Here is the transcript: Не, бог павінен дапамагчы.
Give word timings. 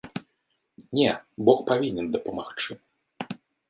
Не, 1.01 1.11
бог 1.51 1.59
павінен 1.69 2.11
дапамагчы. 2.19 2.71